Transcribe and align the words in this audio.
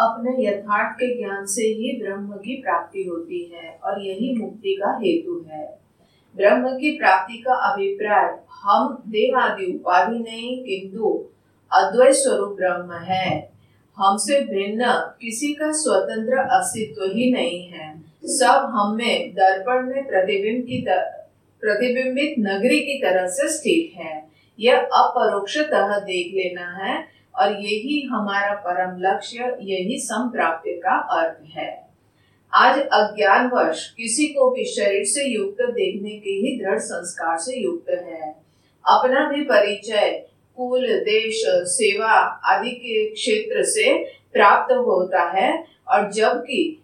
अपने 0.00 0.46
यथार्थ 0.46 0.96
के 0.96 1.06
ज्ञान 1.18 1.46
से 1.46 1.62
ही 1.62 2.00
ब्रह्म 2.02 2.32
की 2.32 2.62
प्राप्ति 2.62 3.02
होती 3.02 3.52
है 3.54 3.78
और 3.84 4.06
यही 4.06 4.34
मुक्ति 4.36 4.74
का 4.74 4.98
हेतु 5.02 5.46
है। 5.50 5.78
ब्रह्म 6.36 6.68
की 6.68 6.98
प्राप्ति 6.98 7.38
का 7.38 7.54
अभिप्राय, 7.72 8.38
हम 8.62 9.02
देह 9.08 9.38
आदि 9.38 9.66
उपाधि 9.72 10.18
नहीं, 10.18 10.64
किंतु 10.64 11.26
अद्वैत 11.72 12.12
स्वरूप 12.12 12.56
ब्रह्म 12.56 12.92
है। 12.92 13.50
हमसे 13.96 14.40
भिन्न 14.40 14.84
किसी 15.20 15.52
का 15.54 15.72
स्वतंत्र 15.72 16.38
अस्तित्व 16.38 17.04
ही 17.04 17.32
नहीं 17.32 17.68
है। 17.68 18.02
सब 18.24 18.66
हम 18.74 18.96
में 18.96 19.32
दर्पण 19.34 19.86
में 19.86 20.06
प्रतिबिंब 20.06 20.64
की 20.64 20.84
प्रतिबिंबित 21.62 22.34
नगरी 22.38 22.80
की 22.80 22.98
तरह 22.98 23.26
से 23.26 23.48
स्थित 23.48 23.98
है। 23.98 24.28
यह 24.58 24.76
अपरोक्षतः 24.76 25.98
देख 25.98 26.34
लेना 26.34 26.84
है 26.84 27.19
और 27.34 27.52
यही 27.52 28.02
हमारा 28.02 28.54
परम 28.54 28.96
लक्ष्य, 29.00 29.56
यही 29.60 29.98
संप्राप्य 29.98 30.72
का 30.72 30.96
अर्थ 31.20 31.56
है। 31.56 31.88
आज 32.54 32.80
अज्ञान 32.92 33.46
वर्ष 33.48 33.90
किसी 33.90 34.26
को 34.26 34.50
भी 34.50 34.64
शरीर 34.64 35.04
से 35.04 35.24
युक्त 35.24 35.56
देखने 35.60 36.10
के 36.10 36.30
ही 36.30 36.58
दृढ़ 36.58 36.78
संस्कार 36.78 37.38
से 37.38 37.62
युक्त 37.62 37.90
है। 37.90 38.30
अपना 38.86 39.30
भी 39.30 39.42
परिचय, 39.42 40.26
कुल, 40.56 40.86
देश, 40.86 41.42
सेवा 41.46 42.12
आदि 42.44 42.70
के 42.70 43.08
क्षेत्र 43.08 43.62
से 43.64 44.04
प्राप्त 44.32 44.72
होता 44.72 45.22
है 45.30 45.64
और 45.88 46.10
जबकि 46.12 46.82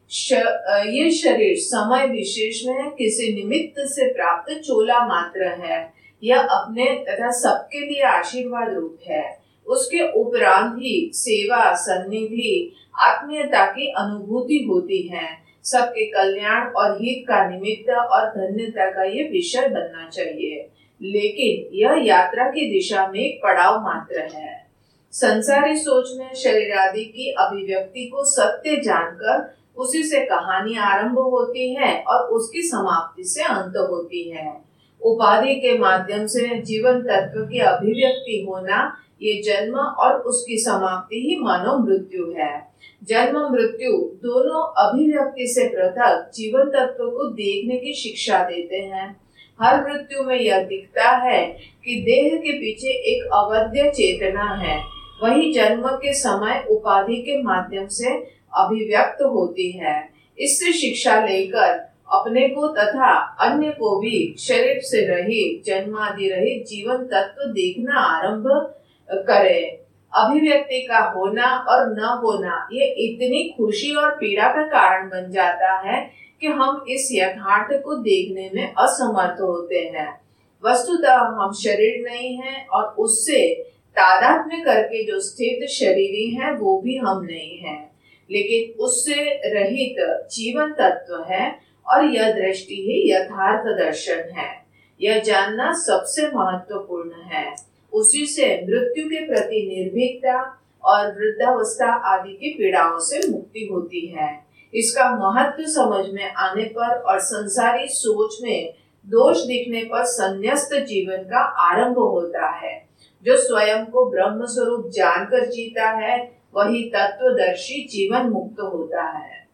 ये 0.86 1.10
शरीर 1.10 1.56
समय 1.58 2.06
विशेष 2.06 2.62
में 2.66 2.90
किसी 2.90 3.34
निमित्त 3.34 3.80
से 3.80 4.12
प्राप्त 4.12 4.52
चोला 4.52 5.06
मात्र 5.06 5.42
है। 5.42 5.92
यह 6.22 6.40
अपने 6.40 6.84
तथा 7.08 7.30
सबके 7.30 7.80
लिए 7.80 8.02
आशीर्वाद 8.02 8.72
रूप 8.74 8.98
है। 9.06 9.45
उसके 9.68 10.12
उपरांत 10.12 10.76
ही 10.78 11.10
सेवा, 11.14 11.74
सन्निधि, 11.74 12.72
आत्मीयता 13.00 13.66
की 13.66 13.92
अनुभूति 13.92 14.66
होती 14.68 15.02
है। 15.02 15.46
सबके 15.64 16.06
कल्याण 16.06 16.68
और 16.68 16.98
हित 17.02 17.24
का 17.28 17.50
निमित्त 17.50 17.90
और 17.90 18.28
धन्यता 18.28 18.90
का 18.90 19.02
ये 19.02 19.22
विषय 19.22 19.68
बनना 19.68 20.08
चाहिए। 20.08 20.70
लेकिन 21.02 21.76
यह 21.76 22.06
यात्रा 22.06 22.44
की 22.44 22.70
दिशा 22.72 23.08
में 23.08 23.20
एक 23.20 23.40
पड़ाव 23.42 23.82
मात्र 23.82 24.20
है। 24.20 24.66
संसारी 25.12 25.76
सोच 25.76 26.18
में 26.18 26.34
शरीर 26.34 26.72
आदि 26.72 27.04
की 27.04 27.32
अभिव्यक्ति 27.32 28.06
को 28.06 28.24
सत्य 28.24 28.76
जानकर 28.76 29.56
उसी 29.76 30.02
से 30.02 30.20
कहानी 30.20 30.78
आरंभ 30.78 31.18
होती 31.18 31.74
है 31.74 32.02
और 32.02 32.28
उसकी 32.28 32.62
समाप्ति 32.62 33.24
से 33.24 33.42
अंत 33.42 33.76
होती 33.76 34.30
है। 34.30 34.60
उपाधि 35.00 35.54
के 35.54 35.78
माध्यम 35.78 36.26
से 36.26 36.62
जीवन 36.62 37.02
तत्व 37.02 37.40
की 37.40 37.58
अभिव्यक्ति 37.58 38.46
होना, 38.48 38.96
ये 39.22 39.42
जन्म 39.42 39.76
और 39.76 40.12
उसकी 40.12 40.58
समाप्ति 40.58 41.16
ही 41.16 41.36
मानव 41.40 41.78
मृत्यु 41.78 42.34
है। 42.38 42.68
जन्म, 43.04 43.52
मृत्यु 43.52 43.92
दोनों 43.96 44.88
अभिव्यक्ति 44.88 45.46
से 45.46 45.68
पृथक 45.68 46.30
जीवन 46.34 46.64
तत्व 46.64 47.04
को 47.04 47.28
देखने 47.28 47.76
की 47.76 47.94
शिक्षा 47.94 48.38
देते 48.38 48.76
हैं। 48.76 49.20
हर 49.62 49.90
मृत्यु 49.90 50.22
में 50.22 50.40
यह 50.40 50.62
दिखता 50.62 51.10
है 51.10 51.46
कि 51.84 51.94
देह 51.94 52.38
के 52.38 52.52
पीछे 52.52 52.88
एक 52.88 53.30
अवध्य 53.32 53.90
चेतना 53.90 54.54
है। 54.54 54.82
वही 55.22 55.52
जन्म 55.52 55.88
के 55.88 56.12
समय 56.12 56.64
उपाधि 56.70 57.16
के 57.16 57.42
माध्यम 57.42 57.86
से 57.86 58.10
अभिव्यक्त 58.54 59.22
होती 59.22 59.72
है। 59.72 60.10
इससे 60.38 60.72
शिक्षा 60.72 61.26
लेकर 61.26 61.95
अपने 62.12 62.48
को 62.48 62.68
तथा 62.68 63.18
अन्य 63.18 63.70
को 63.70 64.00
भी 64.00 64.36
शरीर 64.38 64.80
से 64.80 65.06
रहित 65.06 65.66
जन्मादि 65.66 66.28
रहित 66.28 66.66
जीवन 66.66 66.96
तत्व 66.96 67.44
देखना 67.52 68.00
आरंभ 68.00 68.74
करे। 69.12 69.82
अभिव्यक्ति 70.14 70.80
का 70.80 70.98
होना 70.98 71.56
और 71.68 71.92
न 71.92 72.00
होना, 72.00 72.68
ये 72.72 72.84
इतनी 72.84 73.54
खुशी 73.56 73.94
और 73.94 74.10
पीड़ा 74.10 74.48
का 74.48 74.62
कारण 74.62 75.08
बन 75.08 75.30
जाता 75.30 75.88
है 75.88 76.10
कि 76.40 76.46
हम 76.46 76.84
इस 76.88 77.08
यथार्थ 77.12 77.82
को 77.82 77.94
देखने 77.94 78.50
में 78.54 78.74
असमर्थ 78.78 79.40
होते 79.40 79.78
हैं। 79.78 80.20
वस्तुतः 80.64 81.16
हम 81.16 81.52
शरीर 81.52 82.10
नहीं 82.10 82.38
है 82.38 82.66
और 82.72 82.82
उससे 82.82 83.54
तादात्म्य 83.90 84.64
करके 84.64 85.04
जो 85.04 85.20
स्थित 85.20 85.68
शरीरी 85.68 86.30
है, 86.30 86.52
वो 86.52 86.80
भी 86.80 86.96
हम 86.96 87.22
नहीं 87.22 87.58
है। 87.58 87.90
लेकिन 88.30 88.82
उससे 88.82 89.14
रहित 89.54 90.28
जीवन 90.32 90.72
तत्व 90.72 91.26
है 91.30 91.58
और 91.88 92.04
यह 92.04 92.32
दृष्टि 92.32 92.74
ही 92.74 93.12
यथार्थ 93.12 93.78
दर्शन 93.78 94.30
है। 94.38 94.66
यह 95.00 95.20
जानना 95.20 95.72
सबसे 95.72 96.22
महत्वपूर्ण 96.22 97.12
है। 97.22 97.54
उसी 97.92 98.26
से 98.26 98.46
मृत्यु 98.46 99.06
के 99.06 99.26
प्रति 99.26 99.74
निर्भीकता 99.76 100.62
और 100.84 101.06
वृद्धावस्था 101.06 101.92
आदि 101.92 102.32
की 102.32 102.50
पीड़ाओं 102.50 102.98
से 102.98 103.32
मुक्ति 103.32 103.68
होती 103.72 104.06
है। 104.06 104.46
इसका 104.74 105.32
महत्व 105.32 105.62
समझ 105.62 106.14
में 106.14 106.32
आने 106.32 106.64
पर 106.64 106.98
और 106.98 107.18
संसारी 107.18 107.86
सोच 107.88 108.38
में 108.42 108.74
दोष 109.06 109.36
दिखने 109.40 109.82
पर 109.84 110.04
संन्यास्त 110.04 110.74
जीवन 110.74 111.16
का 111.16 111.40
आरंभ 111.40 111.98
होता 111.98 112.50
है। 112.50 112.88
जो 113.24 113.36
स्वयं 113.36 113.86
को 113.86 114.10
ब्रह्म 114.10 114.44
स्वरूप 114.44 114.86
जानकर 114.86 115.46
जीता 115.46 115.90
है, 115.90 116.36
वही 116.54 116.90
तत्वदर्शी 116.90 117.88
जीवन 117.88 118.22
मुक्त 118.22 118.60
होता 118.60 119.02
है। 119.02 119.45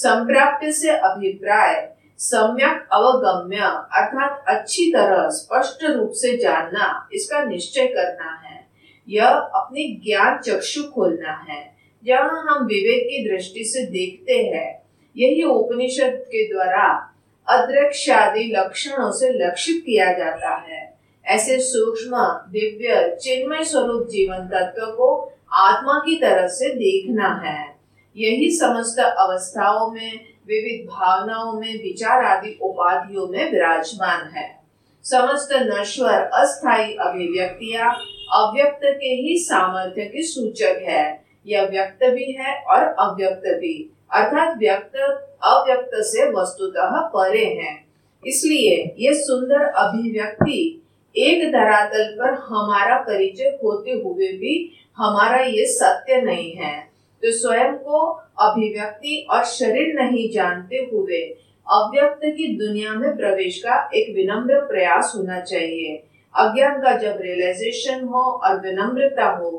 संप्राप्ति 0.00 0.72
से 0.72 0.90
अभिप्राय, 0.90 1.90
सम्यक 2.18 2.88
अवगम्य, 2.92 3.56
अर्थात 3.92 4.44
अच्छी 4.48 4.92
तरह 4.92 5.28
स्पष्ट 5.28 5.84
रूप 5.84 6.10
से 6.10 6.36
जानना, 6.36 7.08
इसका 7.12 7.44
निश्चय 7.44 7.86
करना 7.86 8.48
है। 8.48 8.66
यह 9.08 9.28
अपने 9.28 9.96
ज्ञान 10.04 10.38
चक्षु 10.38 10.82
खोलना 10.82 11.46
है। 11.50 11.76
जहाँ 12.04 12.46
हम 12.48 12.66
विवेक 12.66 13.02
की 13.02 13.30
दृष्टि 13.30 13.64
से 13.64 13.86
देखते 13.86 14.32
हैं। 14.32 14.82
यही 15.16 15.42
उपनिषद 15.42 16.12
के 16.28 16.52
द्वारा 16.52 17.14
अदृक्षादि 17.48 18.52
लक्षणों 18.56 19.12
से 19.12 19.46
लक्षित 19.46 19.82
किया 19.86 20.12
जाता 20.12 20.54
है। 20.54 20.94
ऐसे 21.26 21.58
सूक्ष्म, 21.58 22.16
दिव्य, 22.52 23.16
चिन्मय 23.22 23.64
स्वरूप 23.64 24.08
जीवन 24.08 24.38
तत्व 24.38 24.86
को 24.86 25.32
आत्मा 25.52 25.92
की 25.92 26.16
तरह 26.16 26.46
से 26.48 26.74
देखना 26.74 27.42
है। 27.44 27.79
यही 28.16 28.50
समस्त 28.50 28.98
अवस्थाओं 28.98 29.90
में, 29.90 30.20
विविध 30.46 30.90
भावनाओं 30.90 31.52
में, 31.52 31.74
विचार 31.74 32.24
आदि 32.24 32.58
उपाधियों 32.62 33.26
में 33.26 33.52
विराजमान 33.52 34.28
है। 34.28 34.60
समस्त 35.04 35.48
नश्वर, 35.52 36.30
अस्थायी 36.34 36.94
अभिव्यक्तियाँ 36.94 37.94
अव्यक्त 38.32 38.80
के 38.84 39.06
ही 39.06 39.38
सामर्थ्य 39.38 40.04
के 40.04 40.22
सूचक 40.22 40.84
है। 40.88 41.24
यह 41.46 41.62
व्यक्त 41.62 42.04
भी 42.04 42.32
है 42.32 42.62
और 42.62 42.82
अव्यक्त 42.82 43.42
भी, 43.46 43.92
अर्थात 44.12 44.58
व्यक्त 44.58 44.96
अव्यक्त 45.44 45.90
से 45.94 46.30
वस्तुतः 46.30 47.00
परे 47.00 47.44
है। 47.44 47.84
इसलिए 48.26 48.94
ये 48.98 49.14
सुंदर 49.14 49.62
अभिव्यक्ति 49.62 50.82
एक 51.16 51.52
धरातल 51.52 52.16
पर 52.18 52.34
हमारा 52.34 52.96
परिचय 52.96 53.58
होते 53.64 53.90
हुए 53.90 54.26
भी 54.26 54.72
हमारा 54.96 55.40
ये 55.40 55.66
सत्य 55.66 56.20
नहीं 56.20 56.52
है। 56.52 56.89
तो 57.22 57.32
स्वयं 57.32 57.74
को 57.74 58.00
अभिव्यक्ति 58.38 59.26
और 59.30 59.44
शरीर 59.44 59.94
नहीं 59.94 60.30
जानते 60.30 60.76
हुए 60.92 61.36
अव्यक्त 61.66 62.20
की 62.24 62.56
दुनिया 62.56 62.92
में 62.92 63.16
प्रवेश 63.16 63.58
का 63.58 63.90
एक 63.94 64.14
विनम्र 64.16 64.60
प्रयास 64.60 65.12
होना 65.16 65.40
चाहिए। 65.40 65.96
अज्ञान 66.34 66.78
का 66.78 66.96
जब 66.96 67.18
रियलाइजेशन 67.20 68.04
हो 68.04 68.22
और 68.44 68.60
विनम्रता 68.60 69.26
हो, 69.30 69.50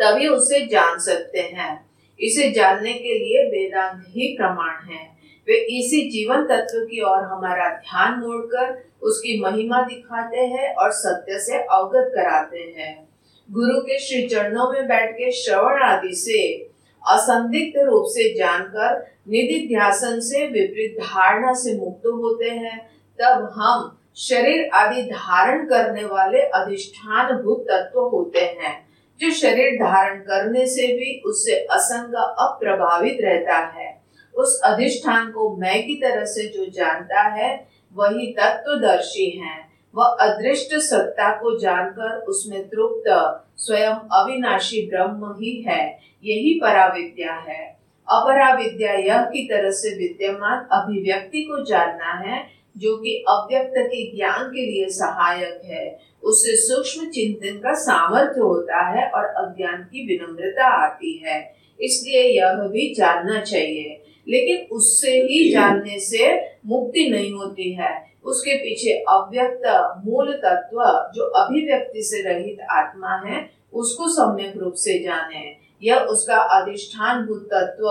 तभी 0.00 0.28
उसे 0.28 0.66
जान 0.66 0.98
सकते 0.98 1.38
हैं। 1.38 1.86
इसे 2.20 2.50
जानने 2.50 2.92
के 2.92 3.14
लिए 3.18 3.44
वेदांत 3.44 4.04
ही 4.08 4.36
प्रमाण 4.36 4.92
है। 4.92 5.06
वे 5.48 5.54
इसी 5.54 6.10
जीवन 6.10 6.44
तत्व 6.44 6.78
की 6.84 7.00
ओर 7.00 7.22
हमारा 7.24 7.68
ध्यान 7.68 8.20
मोड़कर 8.20 8.84
उसकी 9.02 9.40
महिमा 9.40 9.82
दिखाते 9.82 10.36
हैं 10.36 10.74
और 10.74 10.90
सत्य 10.92 11.38
से 11.38 11.58
अवगत 11.58 12.12
कराते 12.14 12.58
हैं। 12.58 13.08
गुरु 13.52 13.80
के 13.80 13.98
श्री 13.98 14.28
चरणों 14.28 14.72
में 14.72 14.86
बैठ 14.86 15.10
के 15.10 15.30
श्रवण 15.32 15.82
आदि 15.82 16.14
से 16.14 16.68
असंदिग्ध 17.08 17.80
रूप 17.82 18.04
से 18.06 18.34
जानकर 18.34 19.14
निधि 19.28 19.68
ध्यासन 19.68 20.20
से 20.20 20.46
विपरीत 20.46 21.00
धारणा 21.00 21.52
से 21.52 21.78
मुक्त 21.78 22.06
होते 22.06 22.50
हैं, 22.50 22.78
तब 23.20 23.54
हम 23.56 23.98
शरीर 24.16 24.70
आदि 24.74 25.02
धारण 25.02 25.66
करने 25.66 26.04
वाले 26.04 26.40
अधिष्ठान 26.40 27.32
भूत 27.42 27.66
तत्व 27.70 28.00
होते 28.00 28.40
हैं, 28.40 28.88
जो 29.20 29.30
शरीर 29.30 29.74
धारण 29.84 30.20
करने 30.20 30.66
से 30.66 30.86
भी 30.86 31.22
उससे 31.26 31.54
असंग 31.54 32.14
अप्रभावित 32.14 33.18
रहता 33.20 33.58
है। 33.58 34.02
उस 34.34 34.60
अधिष्ठान 34.64 35.30
को 35.30 35.56
मैं 35.56 35.86
की 35.86 35.94
तरह 35.94 36.24
से 36.24 36.48
जो 36.48 36.66
जानता 36.66 37.22
है, 37.22 37.68
वही 37.94 38.32
तत्वदर्शी 38.32 39.30
है। 39.30 39.69
वह 39.94 40.04
अदृष्ट 40.04 40.74
सत्ता 40.74 41.36
को 41.36 41.58
जानकर 41.58 42.16
उसमें 42.16 42.68
तृप्त 42.68 43.40
स्वयं 43.56 43.90
अविनाशी 43.90 44.86
ब्रह्म 44.86 45.36
ही 45.40 45.62
है। 45.62 45.98
यही 46.24 46.60
पराविद्या 46.62 47.34
है। 47.34 47.80
अपराविद्या 48.08 48.92
यह 48.92 49.22
की 49.22 49.48
तरह 49.48 49.70
से 49.70 49.98
विद्यमान 49.98 50.68
अभिव्यक्ति 50.72 51.42
को 51.42 51.64
जानना 51.64 52.12
है 52.12 52.44
जो 52.78 52.96
कि 52.96 53.24
अव्यक्त 53.28 53.74
के 53.78 54.16
ज्ञान 54.16 54.44
के 54.44 54.66
लिए 54.66 54.88
सहायक 54.88 55.60
है। 55.64 55.98
उससे 56.22 56.56
सूक्ष्म 56.56 57.10
चिंतन 57.10 57.58
का 57.58 57.74
सामर्थ्य 57.74 58.40
होता 58.40 58.88
है 58.88 59.10
और 59.10 59.24
अज्ञान 59.24 59.76
की 59.76 60.06
विनम्रता 60.06 60.84
आती 60.84 61.22
है। 61.26 61.54
इसलिए 61.80 62.22
यह 62.22 62.54
भी 62.54 62.94
जानना 62.94 63.40
चाहिए। 63.40 64.02
लेकिन 64.28 64.76
उससे 64.76 65.10
ही 65.10 65.52
जानने 65.52 66.00
से 66.00 66.40
मुक्ति 66.66 67.08
नहीं 67.10 67.32
होती 67.32 67.72
है। 67.72 68.09
उसके 68.24 68.54
पीछे 68.54 68.92
अव्यक्त 69.08 69.62
मूल 70.06 70.32
तत्व 70.32 70.82
जो 71.14 71.24
अभिव्यक्ति 71.24 72.02
से 72.02 72.22
रहित 72.22 72.58
आत्मा 72.70 73.16
है, 73.16 73.50
उसको 73.72 74.08
सम्यक 74.08 74.56
रूप 74.56 74.74
से 74.74 74.98
जाने। 74.98 75.56
यह 75.82 75.96
उसका 75.96 76.36
अधिष्ठान 76.36 77.26
भूत 77.26 77.48
तत्व, 77.54 77.88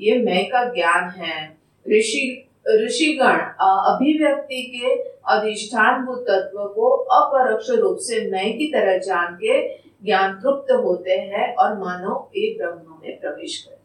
ये 0.00 0.18
मैं 0.18 0.44
का 0.46 0.64
ज्ञान 0.64 1.10
है। 1.10 1.56
ऋषि, 1.86 2.48
ऋषिगण 2.84 3.40
अभिव्यक्ति 3.60 4.62
के 4.74 4.94
अधिष्ठान 5.34 6.04
भूत 6.04 6.24
तत्व 6.28 6.64
को 6.64 6.90
अपरोक्ष 6.90 7.70
रूप 7.70 7.98
से 8.00 8.30
मैं 8.30 8.52
की 8.58 8.66
तरह 8.66 8.98
जान 8.98 9.34
के 9.34 9.68
ज्ञान 10.04 10.32
तृप्त 10.34 10.72
होते 10.72 11.12
हैं 11.12 11.54
और 11.54 11.78
मानो 11.78 12.30
एक 12.36 12.58
ब्रह्म 12.58 12.98
में 13.02 13.20
प्रवेश 13.20 13.58
करते 13.58 13.75